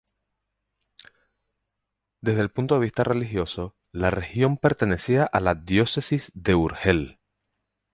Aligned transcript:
Desde 2.21 2.41
el 2.41 2.49
punto 2.49 2.73
de 2.73 2.81
vista 2.81 3.03
religioso, 3.03 3.75
la 3.91 4.09
región 4.09 4.57
pertenecía 4.57 5.25
a 5.25 5.39
la 5.39 5.53
diócesis 5.53 6.31
de 6.33 6.55
Urgel. 6.55 7.19